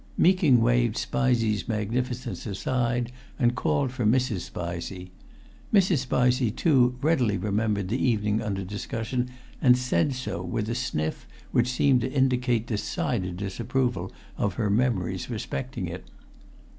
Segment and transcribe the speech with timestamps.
[0.17, 4.49] Meeking waved Spizey's magnificence aside and called for Mrs.
[4.49, 5.11] Spizey.
[5.71, 6.07] Mrs.
[6.07, 9.29] Spizey, too, readily remembered the evening under discussion
[9.61, 15.29] and said so, with a sniff which seemed to indicate decided disapproval of her memories
[15.29, 16.03] respecting it.